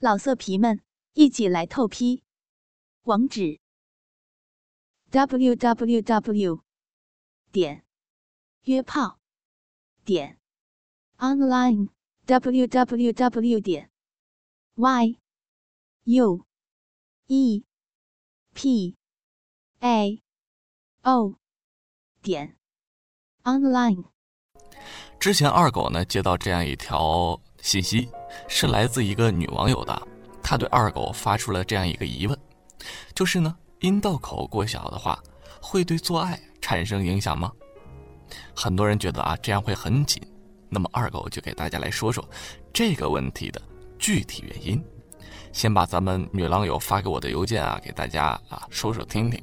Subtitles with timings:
[0.00, 0.80] 老色皮们，
[1.14, 2.22] 一起来透批！
[3.02, 3.58] 网址
[5.10, 6.62] ：w w w
[7.50, 7.84] 点
[8.62, 9.18] 约炮
[10.04, 10.38] 点
[11.16, 11.88] online
[12.26, 13.90] w w w 点
[14.76, 15.18] y
[16.04, 16.46] u
[17.26, 17.64] e
[18.54, 18.96] p
[19.80, 20.22] a
[21.02, 21.34] o
[22.22, 22.56] 点
[23.42, 24.04] online。
[25.18, 28.08] 之前二狗呢接到这样一条信息，
[28.48, 30.02] 是来自一个女网友的，
[30.42, 32.38] 她对二狗发出了这样一个疑问，
[33.14, 35.22] 就是呢，阴道口过小的话，
[35.60, 37.52] 会对做爱产生影响吗？
[38.54, 40.22] 很多人觉得啊，这样会很紧。
[40.68, 42.22] 那么二狗就给大家来说说
[42.74, 43.60] 这个问题的
[43.98, 44.82] 具体原因。
[45.50, 49.42] 先把咱们女狼友发给我的邮件啊，给大家啊说说听听。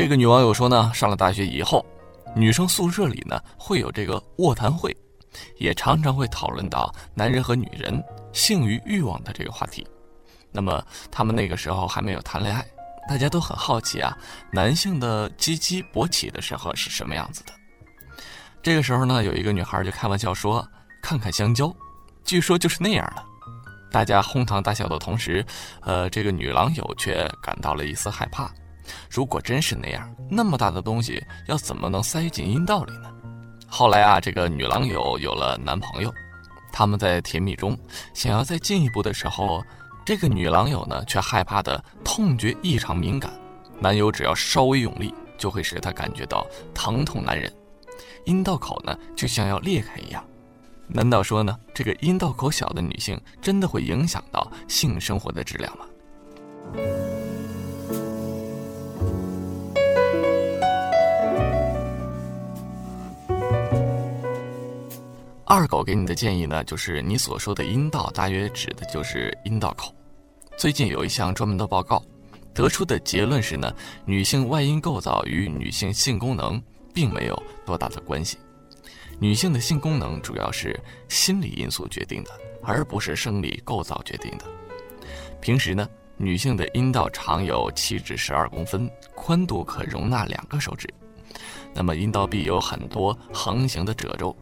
[0.00, 1.84] 这个女网友说呢，上了大学以后，
[2.34, 4.96] 女生宿舍里呢会有这个卧谈会，
[5.58, 8.02] 也常常会讨论到男人和女人
[8.32, 9.86] 性与欲望的这个话题。
[10.50, 12.66] 那么他们那个时候还没有谈恋爱，
[13.10, 14.16] 大家都很好奇啊，
[14.50, 17.52] 男性的鸡鸡勃起的时候是什么样子的。
[18.62, 20.66] 这个时候呢，有一个女孩就开玩笑说
[21.04, 21.70] ：“看看香蕉，
[22.24, 23.22] 据说就是那样的。”
[23.92, 25.44] 大家哄堂大笑的同时，
[25.82, 28.50] 呃，这个女狼友却感到了一丝害怕。
[29.08, 33.10] 如果真是那样，那么大的东西要怎么能塞进阴道里呢？
[33.66, 36.12] 后来啊，这个女狼友有了男朋友，
[36.72, 37.78] 他们在甜蜜中
[38.14, 39.62] 想要再进一步的时候，
[40.04, 43.30] 这个女狼友呢却害怕的痛觉异常敏感，
[43.78, 47.52] 男友只要稍微用力，就会使她感觉到疼痛难忍，
[48.24, 50.24] 阴道口呢就像要裂开一样。
[50.88, 55.84] 难道说呢，这个阴道口小的女性真的会影响到性生活的质量吗？
[65.52, 69.92] 二狗给你的建议呢，就是你所说的阴道大约指的就是阴道口。
[70.56, 72.00] 最近有一项专门的报告，
[72.54, 73.74] 得出的结论是呢，
[74.04, 76.62] 女性外阴构造与女性性功能
[76.94, 78.38] 并没有多大的关系。
[79.18, 80.78] 女性的性功能主要是
[81.08, 82.30] 心理因素决定的，
[82.62, 84.44] 而不是生理构造决定的。
[85.40, 85.84] 平时呢，
[86.16, 90.88] 女性的阴道长有七至十二公分，宽度可容纳两个手指。
[91.74, 94.32] 那么阴道壁有很多横行的褶皱。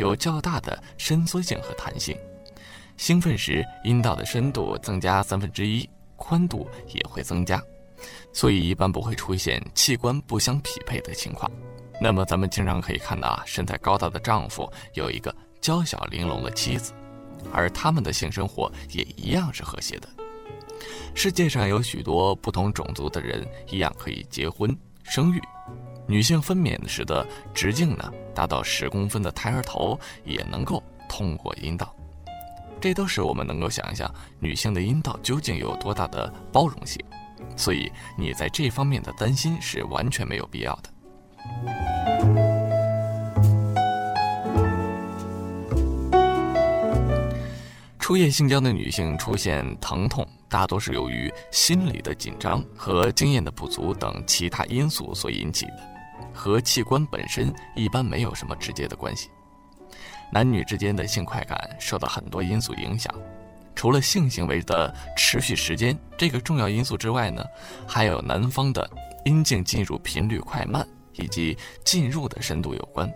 [0.00, 2.16] 有较大的伸缩性和弹性，
[2.96, 7.62] 兴奋时阴道的深度增加三分之一，宽度也会增加，
[8.32, 11.48] 所以一般不会出现器官不相匹配的情况。
[12.00, 16.94] 那么咱们经常可以看到啊，身材高大的丈夫有一个娇小玲珑的妻子，
[17.52, 20.08] 而他们的性生活也一样是和谐的。
[21.14, 25.38] 世界上有许多不同种族的人一样可以结婚生育。
[26.10, 31.94] 女性分娩时的直径呢，达到十公分的胎儿头也能够通过阴道，
[32.80, 37.00] 这都是我们能够想象女性的阴道究竟有多大的包容性，
[37.56, 37.88] 所以
[38.18, 40.90] 你在这方面的担心是完全没有必要的。
[48.00, 50.26] 初夜性交的女性出现疼痛。
[50.48, 55.99] 大多是由于心理的紧张和经验的不足等其他因素所引起的，
[56.40, 59.28] 和器官本身一般没有什么直接的关系。
[60.32, 63.14] 男女之间的性快感受到很多因素影响，
[63.74, 67.44] 除了性行为的持续时间这个重要因素之外呢，
[67.86, 68.88] 还有男方的
[69.26, 73.12] 阴茎进入频率快慢以及进入的深度有关。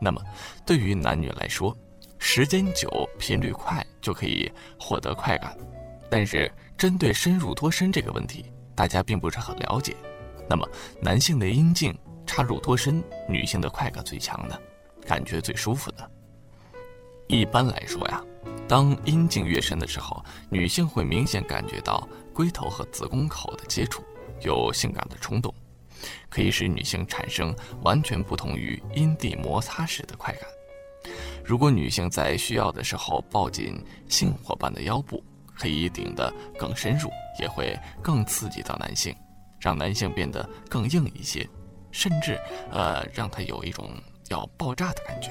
[0.00, 0.22] 那么，
[0.64, 1.76] 对于男女来说，
[2.16, 4.48] 时间久、频率快就可以
[4.78, 5.56] 获得快感。
[6.08, 6.48] 但是，
[6.78, 8.44] 针对深入多深这个问题，
[8.76, 9.96] 大家并不是很了解。
[10.48, 10.68] 那么，
[11.00, 11.92] 男性的阴茎
[12.26, 14.58] 插入多深，女性的快感最强呢？
[15.06, 16.10] 感觉最舒服的？
[17.28, 18.22] 一般来说呀，
[18.68, 24.02] 当阴茎越深的时候，女性会明显感觉到龟头和子宫口的接触，
[24.42, 25.52] 有性感的冲动，
[26.28, 30.42] 可以使女性产生完全不同于阴蒂摩擦时的快感。
[31.44, 35.22] 如果女性在需要的时候抱紧性伙伴的腰部，
[35.56, 37.08] 可以顶得更深入，
[37.40, 39.14] 也会更刺激到男性，
[39.60, 41.48] 让男性变得更硬一些，
[41.96, 42.38] 甚至
[42.70, 43.90] 呃让他有一种
[44.28, 45.30] 要爆炸的感觉。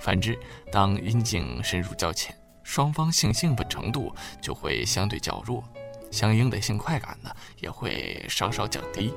[0.00, 0.38] 反之，
[0.70, 2.32] 当阴茎深入较浅，
[2.62, 5.64] 双方性兴奋程度就会相对较弱，
[6.12, 9.12] 相应的性快感呢也会稍稍降低。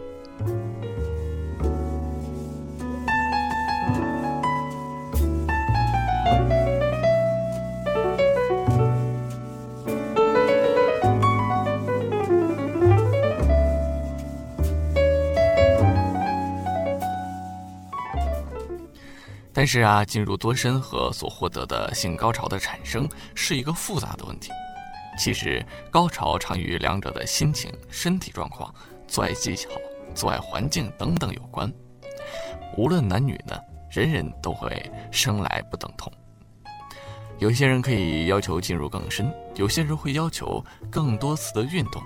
[19.66, 24.52] 但是啊，进入多深和所获得的性高潮的产生是一个复杂的问题。
[25.18, 28.72] 其实，高潮常与两者的心情、身体状况、
[29.08, 29.68] 做爱技巧、
[30.14, 31.68] 做爱环境等等有关。
[32.78, 33.60] 无论男女呢，
[33.90, 34.70] 人人都会
[35.12, 36.14] 生来不等同。
[37.40, 42.00] 有些人可以要求进入更深，有些人会要求更多次的运动。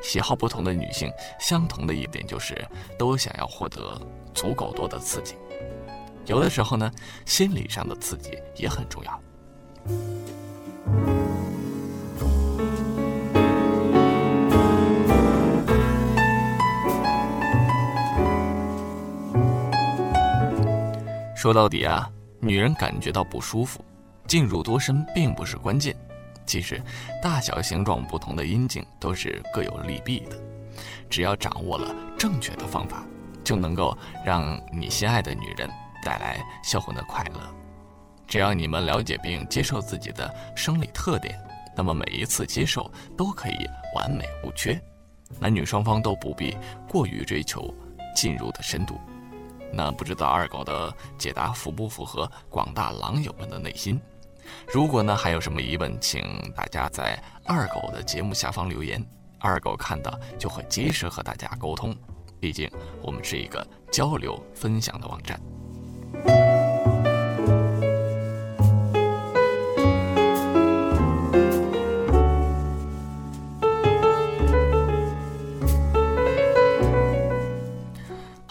[0.00, 2.66] 喜好不同的女性，相同的一点就是
[2.98, 4.00] 都想要获得
[4.32, 5.34] 足够多的刺激。
[6.28, 6.90] 有的时候呢，
[7.24, 9.20] 心理上的刺激也很重要。
[21.34, 22.10] 说到底啊，
[22.40, 23.82] 女人感觉到不舒服。
[24.26, 25.96] 进入多深并不是关键，
[26.44, 26.78] 其实
[27.22, 30.36] 大小形状不同的阴茎都是各有利弊的，
[31.08, 33.02] 只要掌握了正确的方法，
[33.42, 35.66] 就能够让你心爱的女人
[36.02, 37.40] 带来销魂的快乐。
[38.26, 41.38] 只要你们了解并接受自己的生理特点，
[41.74, 44.78] 那么每一次接受都可以完美无缺，
[45.38, 46.56] 男女双方都不必
[46.88, 47.74] 过于追求
[48.14, 49.00] 进入的深度。
[49.72, 54.00] 那不知道二狗的解答符不符合广大狼友们的内心？
[54.66, 56.22] 如果呢还有什么疑问，请
[56.56, 59.02] 大家在二狗的节目下方留言，
[59.38, 61.94] 二狗看到就会及时和大家沟通。
[62.40, 62.70] 毕竟
[63.02, 65.57] 我们是一个交流分享的网站。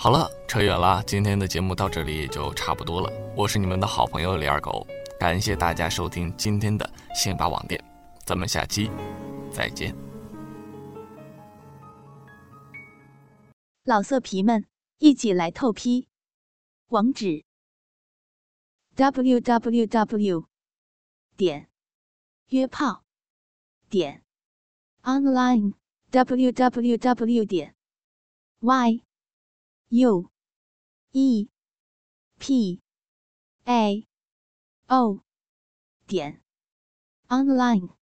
[0.08, 3.12] 好了，扯远了，今天的节目到这里也就差不多了。
[3.36, 4.88] 我是你们的好朋友李二狗。
[5.20, 7.84] 感谢大家收听今天的信吧网店，
[8.24, 8.90] 咱们下期
[9.52, 9.94] 再见。
[13.84, 14.66] 老色皮们，
[15.00, 16.08] 一起来透批！
[16.88, 17.44] 网址
[18.96, 20.46] ：w w w
[21.36, 21.68] 点
[22.48, 23.04] 约炮
[23.90, 24.24] 点
[25.04, 25.74] online
[26.12, 27.76] w w w 点
[28.62, 29.02] y
[29.90, 30.30] u
[31.14, 31.48] e.
[32.40, 32.82] P.
[33.66, 34.06] A。
[34.90, 35.22] o.
[36.06, 36.42] 点。
[37.30, 37.97] Online。